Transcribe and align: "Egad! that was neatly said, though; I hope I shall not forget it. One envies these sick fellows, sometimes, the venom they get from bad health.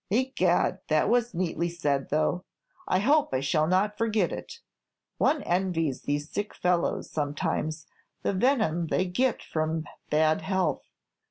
"Egad! 0.09 0.79
that 0.87 1.09
was 1.09 1.35
neatly 1.35 1.69
said, 1.69 2.09
though; 2.09 2.43
I 2.87 2.97
hope 2.97 3.35
I 3.35 3.39
shall 3.39 3.67
not 3.67 3.99
forget 3.99 4.31
it. 4.31 4.57
One 5.19 5.43
envies 5.43 6.01
these 6.01 6.27
sick 6.27 6.55
fellows, 6.55 7.07
sometimes, 7.07 7.85
the 8.23 8.33
venom 8.33 8.87
they 8.87 9.05
get 9.05 9.43
from 9.43 9.85
bad 10.09 10.41
health. 10.41 10.87